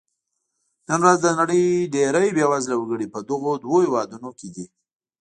[0.87, 1.63] نن ورځ د نړۍ
[1.93, 4.65] ډېری بېوزله وګړي په دغو دوو هېوادونو کې دي.